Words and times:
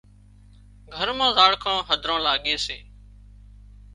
گھر 0.95 1.07
مان 1.17 1.31
زاڙکان 1.37 1.77
هڌران 1.89 2.19
لاڳي 2.25 2.55
سي 2.65 2.77